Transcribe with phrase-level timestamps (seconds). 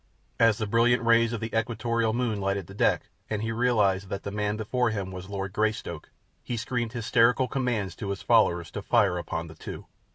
[0.39, 4.23] As the brilliant rays of the equatorial moon lighted the deck, and he realized that
[4.23, 6.09] the man before him was Lord Greystoke,
[6.43, 9.85] he screamed hysterical commands to his followers to fire upon the two.